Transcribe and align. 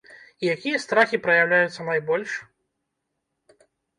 І 0.43 0.47
якія 0.55 0.79
страхі 0.83 1.19
праяўляюцца 1.25 1.85
найбольш? 1.91 2.31